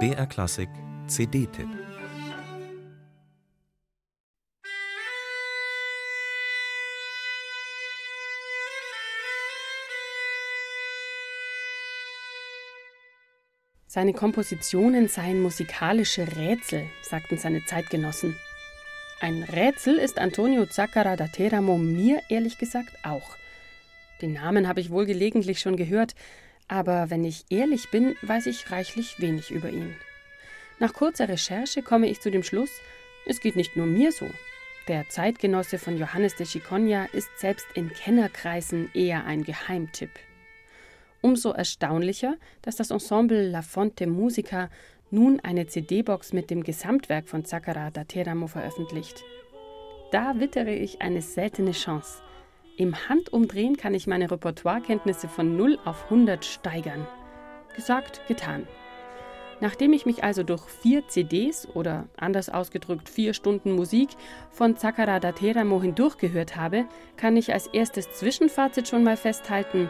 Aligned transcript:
BR 0.00 0.26
Klassik 0.26 0.68
CD-Tipp 1.06 1.68
Seine 13.86 14.12
Kompositionen 14.12 15.06
seien 15.06 15.40
musikalische 15.40 16.26
Rätsel, 16.36 16.86
sagten 17.02 17.38
seine 17.38 17.64
Zeitgenossen. 17.64 18.36
Ein 19.20 19.44
Rätsel 19.44 19.98
ist 19.98 20.18
Antonio 20.18 20.66
Zaccara 20.66 21.14
da 21.14 21.28
Teramo 21.28 21.78
mir 21.78 22.20
ehrlich 22.28 22.58
gesagt 22.58 22.96
auch. 23.04 23.36
Den 24.20 24.32
Namen 24.32 24.66
habe 24.66 24.80
ich 24.80 24.90
wohl 24.90 25.06
gelegentlich 25.06 25.60
schon 25.60 25.76
gehört, 25.76 26.16
aber 26.68 27.10
wenn 27.10 27.24
ich 27.24 27.44
ehrlich 27.50 27.90
bin, 27.90 28.16
weiß 28.22 28.46
ich 28.46 28.70
reichlich 28.70 29.20
wenig 29.20 29.50
über 29.50 29.70
ihn. 29.70 29.94
Nach 30.78 30.92
kurzer 30.92 31.28
Recherche 31.28 31.82
komme 31.82 32.08
ich 32.08 32.20
zu 32.20 32.30
dem 32.30 32.42
Schluss, 32.42 32.70
es 33.26 33.40
geht 33.40 33.56
nicht 33.56 33.76
nur 33.76 33.86
mir 33.86 34.12
so. 34.12 34.28
Der 34.88 35.08
Zeitgenosse 35.08 35.78
von 35.78 35.96
Johannes 35.96 36.36
de 36.36 36.46
Chiconia 36.46 37.06
ist 37.12 37.30
selbst 37.38 37.66
in 37.74 37.88
Kennerkreisen 37.90 38.90
eher 38.92 39.24
ein 39.24 39.42
Geheimtipp. 39.42 40.10
Umso 41.22 41.52
erstaunlicher, 41.52 42.36
dass 42.60 42.76
das 42.76 42.90
Ensemble 42.90 43.48
La 43.48 43.62
Fonte 43.62 44.06
Musica 44.06 44.68
nun 45.10 45.40
eine 45.40 45.66
CD-Box 45.66 46.34
mit 46.34 46.50
dem 46.50 46.62
Gesamtwerk 46.62 47.28
von 47.28 47.46
Zaccara 47.46 47.90
da 47.90 48.04
Teramo 48.04 48.46
veröffentlicht. 48.46 49.24
Da 50.10 50.38
wittere 50.38 50.74
ich 50.74 51.00
eine 51.00 51.22
seltene 51.22 51.72
Chance. 51.72 52.20
Im 52.76 53.08
Handumdrehen 53.08 53.76
kann 53.76 53.94
ich 53.94 54.08
meine 54.08 54.28
Repertoirekenntnisse 54.30 55.28
von 55.28 55.56
0 55.56 55.78
auf 55.84 56.04
100 56.04 56.44
steigern. 56.44 57.06
Gesagt, 57.76 58.20
getan. 58.26 58.66
Nachdem 59.60 59.92
ich 59.92 60.06
mich 60.06 60.24
also 60.24 60.42
durch 60.42 60.64
vier 60.64 61.06
CDs 61.06 61.68
oder 61.74 62.08
anders 62.16 62.50
ausgedrückt 62.50 63.08
vier 63.08 63.32
Stunden 63.32 63.72
Musik 63.72 64.08
von 64.50 64.76
Zaccara 64.76 65.20
da 65.20 65.30
Teramo 65.30 65.80
hindurchgehört 65.80 66.56
habe, 66.56 66.86
kann 67.16 67.36
ich 67.36 67.52
als 67.52 67.68
erstes 67.68 68.12
Zwischenfazit 68.12 68.88
schon 68.88 69.04
mal 69.04 69.16
festhalten, 69.16 69.88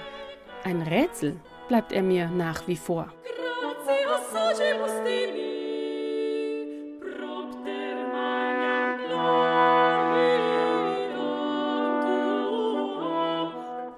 ein 0.64 0.82
Rätsel 0.82 1.36
bleibt 1.68 1.92
er 1.92 2.02
mir 2.02 2.28
nach 2.28 2.68
wie 2.68 2.76
vor. 2.76 3.12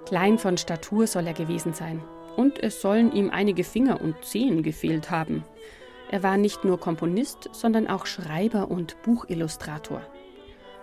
Klein 0.06 0.38
von 0.38 0.56
Statur 0.56 1.08
soll 1.08 1.26
er 1.26 1.34
gewesen 1.34 1.74
sein. 1.74 2.02
Und 2.36 2.62
es 2.62 2.80
sollen 2.80 3.12
ihm 3.12 3.30
einige 3.30 3.64
Finger 3.64 4.00
und 4.00 4.24
Zehen 4.24 4.62
gefehlt 4.62 5.10
haben. 5.10 5.44
Er 6.10 6.22
war 6.22 6.36
nicht 6.36 6.64
nur 6.64 6.78
Komponist, 6.78 7.50
sondern 7.52 7.88
auch 7.88 8.06
Schreiber 8.06 8.70
und 8.70 9.02
Buchillustrator. 9.02 10.02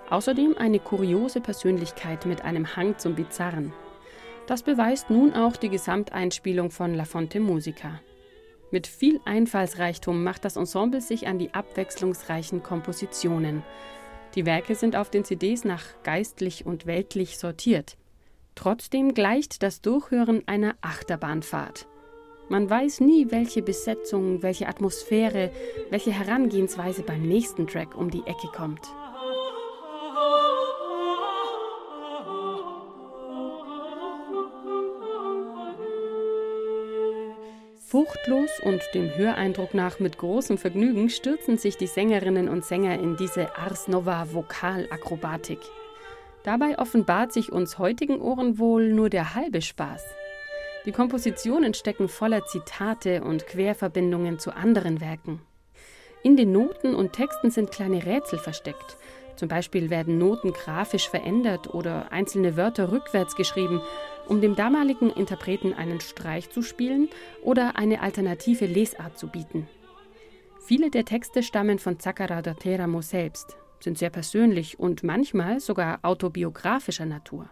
Außerdem 0.09 0.57
eine 0.57 0.79
kuriose 0.79 1.39
Persönlichkeit 1.39 2.25
mit 2.25 2.41
einem 2.41 2.75
Hang 2.75 2.97
zum 2.97 3.15
Bizarren. 3.15 3.71
Das 4.45 4.61
beweist 4.61 5.09
nun 5.09 5.33
auch 5.33 5.55
die 5.55 5.69
Gesamteinspielung 5.69 6.69
von 6.69 6.93
La 6.93 7.05
Fonte 7.05 7.39
Musica. 7.39 8.01
Mit 8.71 8.87
viel 8.87 9.21
Einfallsreichtum 9.23 10.21
macht 10.21 10.43
das 10.43 10.57
Ensemble 10.57 10.99
sich 10.99 11.27
an 11.27 11.39
die 11.39 11.53
abwechslungsreichen 11.53 12.61
Kompositionen. 12.61 13.63
Die 14.35 14.45
Werke 14.45 14.75
sind 14.75 14.97
auf 14.97 15.09
den 15.09 15.23
CDs 15.23 15.63
nach 15.63 15.83
geistlich 16.03 16.65
und 16.65 16.85
weltlich 16.85 17.37
sortiert. 17.37 17.95
Trotzdem 18.55 19.13
gleicht 19.13 19.63
das 19.63 19.81
Durchhören 19.81 20.43
einer 20.47 20.75
Achterbahnfahrt. 20.81 21.87
Man 22.49 22.69
weiß 22.69 22.99
nie, 22.99 23.31
welche 23.31 23.61
Besetzung, 23.61 24.43
welche 24.43 24.67
Atmosphäre, 24.67 25.51
welche 25.89 26.11
Herangehensweise 26.11 27.01
beim 27.01 27.23
nächsten 27.23 27.67
Track 27.67 27.97
um 27.97 28.11
die 28.11 28.23
Ecke 28.27 28.47
kommt. 28.53 28.81
Furchtlos 37.93 38.49
und 38.63 38.81
dem 38.95 39.15
Höreindruck 39.15 39.75
nach 39.75 39.99
mit 39.99 40.17
großem 40.17 40.57
Vergnügen 40.57 41.09
stürzen 41.09 41.59
sich 41.59 41.77
die 41.77 41.85
Sängerinnen 41.85 42.49
und 42.49 42.65
Sänger 42.65 42.99
in 42.99 43.17
diese 43.17 43.55
Ars 43.55 43.87
Nova 43.87 44.33
Vokalakrobatik. 44.33 45.59
Dabei 46.43 46.77
offenbart 46.77 47.31
sich 47.31 47.51
uns 47.51 47.79
heutigen 47.79 48.21
Ohren 48.21 48.59
wohl 48.59 48.91
nur 48.93 49.09
der 49.09 49.35
halbe 49.35 49.61
Spaß. 49.61 50.03
Die 50.85 50.91
Kompositionen 50.91 51.73
stecken 51.73 52.09
voller 52.09 52.45
Zitate 52.45 53.23
und 53.23 53.47
Querverbindungen 53.47 54.39
zu 54.39 54.55
anderen 54.55 54.99
Werken. 54.99 55.41
In 56.21 56.35
den 56.35 56.51
Noten 56.51 56.95
und 56.95 57.13
Texten 57.13 57.51
sind 57.51 57.71
kleine 57.71 58.05
Rätsel 58.05 58.39
versteckt. 58.39 58.97
Zum 59.35 59.47
Beispiel 59.47 59.89
werden 59.89 60.17
Noten 60.17 60.53
grafisch 60.53 61.09
verändert 61.09 61.73
oder 61.73 62.11
einzelne 62.11 62.55
Wörter 62.55 62.91
rückwärts 62.91 63.35
geschrieben 63.35 63.81
um 64.27 64.41
dem 64.41 64.55
damaligen 64.55 65.09
Interpreten 65.09 65.73
einen 65.73 65.99
Streich 65.99 66.49
zu 66.49 66.61
spielen 66.61 67.09
oder 67.43 67.75
eine 67.75 68.01
alternative 68.01 68.65
Lesart 68.65 69.17
zu 69.17 69.27
bieten. 69.27 69.67
Viele 70.65 70.89
der 70.89 71.05
Texte 71.05 71.43
stammen 71.43 71.79
von 71.79 71.99
Zaccara 71.99 72.41
da 72.41 72.53
Teramo 72.53 73.01
selbst, 73.01 73.57
sind 73.83 73.97
sehr 73.97 74.09
persönlich 74.09 74.79
und 74.79 75.03
manchmal 75.03 75.59
sogar 75.59 75.99
autobiografischer 76.01 77.05
Natur. 77.05 77.49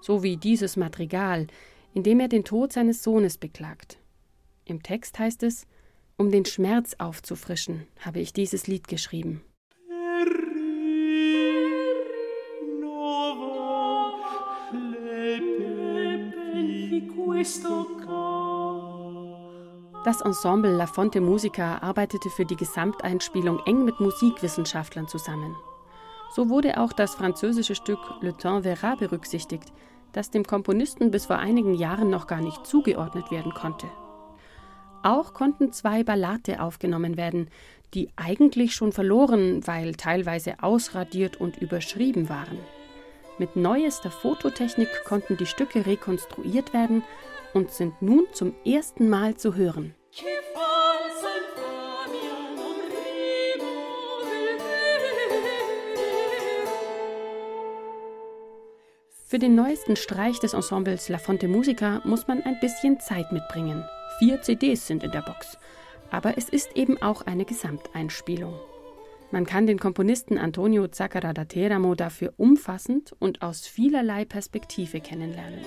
So 0.00 0.22
wie 0.22 0.36
dieses 0.36 0.76
Madrigal, 0.76 1.46
in 1.94 2.02
dem 2.02 2.20
er 2.20 2.28
den 2.28 2.44
Tod 2.44 2.72
seines 2.72 3.02
Sohnes 3.02 3.38
beklagt. 3.38 3.98
Im 4.64 4.82
Text 4.82 5.18
heißt 5.18 5.42
es, 5.42 5.66
um 6.16 6.30
den 6.30 6.44
Schmerz 6.44 6.94
aufzufrischen, 6.98 7.86
habe 8.00 8.20
ich 8.20 8.32
dieses 8.32 8.66
Lied 8.66 8.88
geschrieben. 8.88 9.42
Das 20.04 20.20
Ensemble 20.20 20.72
La 20.72 20.88
Fonte 20.88 21.20
Musica 21.20 21.78
arbeitete 21.78 22.28
für 22.28 22.44
die 22.44 22.56
Gesamteinspielung 22.56 23.60
eng 23.66 23.84
mit 23.84 24.00
Musikwissenschaftlern 24.00 25.06
zusammen. 25.06 25.54
So 26.34 26.48
wurde 26.48 26.80
auch 26.80 26.92
das 26.92 27.14
französische 27.14 27.76
Stück 27.76 28.00
Le 28.20 28.36
Temps 28.36 28.66
verra 28.66 28.96
berücksichtigt, 28.96 29.72
das 30.12 30.30
dem 30.30 30.44
Komponisten 30.44 31.12
bis 31.12 31.26
vor 31.26 31.38
einigen 31.38 31.74
Jahren 31.74 32.10
noch 32.10 32.26
gar 32.26 32.40
nicht 32.40 32.66
zugeordnet 32.66 33.30
werden 33.30 33.54
konnte. 33.54 33.86
Auch 35.04 35.34
konnten 35.34 35.72
zwei 35.72 36.02
Ballate 36.02 36.60
aufgenommen 36.60 37.16
werden, 37.16 37.48
die 37.94 38.10
eigentlich 38.16 38.74
schon 38.74 38.90
verloren, 38.90 39.64
weil 39.68 39.94
teilweise 39.94 40.64
ausradiert 40.64 41.40
und 41.40 41.58
überschrieben 41.58 42.28
waren. 42.28 42.58
Mit 43.38 43.54
neuester 43.54 44.10
Fototechnik 44.10 44.88
konnten 45.04 45.36
die 45.36 45.46
Stücke 45.46 45.86
rekonstruiert 45.86 46.72
werden 46.72 47.04
und 47.54 47.70
sind 47.70 48.00
nun 48.00 48.26
zum 48.32 48.54
ersten 48.64 49.08
Mal 49.08 49.36
zu 49.36 49.54
hören. 49.54 49.94
Für 59.32 59.38
den 59.38 59.54
neuesten 59.54 59.96
Streich 59.96 60.40
des 60.40 60.52
Ensembles 60.52 61.08
La 61.08 61.16
Fonte 61.16 61.48
Musica 61.48 62.02
muss 62.04 62.28
man 62.28 62.42
ein 62.42 62.60
bisschen 62.60 63.00
Zeit 63.00 63.32
mitbringen. 63.32 63.82
Vier 64.18 64.42
CDs 64.42 64.86
sind 64.86 65.02
in 65.02 65.10
der 65.10 65.22
Box. 65.22 65.56
Aber 66.10 66.36
es 66.36 66.50
ist 66.50 66.76
eben 66.76 67.00
auch 67.00 67.22
eine 67.22 67.46
Gesamteinspielung. 67.46 68.54
Man 69.30 69.46
kann 69.46 69.66
den 69.66 69.78
Komponisten 69.78 70.36
Antonio 70.36 70.86
Zaccara 70.86 71.32
da 71.32 71.46
Teramo 71.46 71.94
dafür 71.94 72.34
umfassend 72.36 73.14
und 73.18 73.40
aus 73.40 73.66
vielerlei 73.66 74.26
Perspektive 74.26 75.00
kennenlernen. 75.00 75.64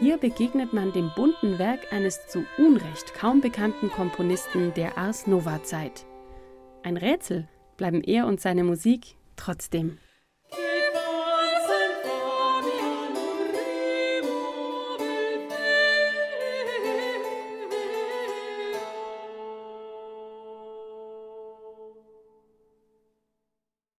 Hier 0.00 0.16
begegnet 0.16 0.72
man 0.72 0.94
dem 0.94 1.10
bunten 1.14 1.58
Werk 1.58 1.92
eines 1.92 2.26
zu 2.26 2.46
Unrecht 2.56 3.12
kaum 3.12 3.42
bekannten 3.42 3.90
Komponisten 3.90 4.72
der 4.72 4.96
Ars 4.96 5.26
Nova 5.26 5.62
Zeit. 5.62 6.06
Ein 6.82 6.96
Rätsel 6.96 7.46
bleiben 7.76 8.02
er 8.02 8.26
und 8.26 8.40
seine 8.40 8.64
Musik 8.64 9.16
trotzdem. 9.36 9.98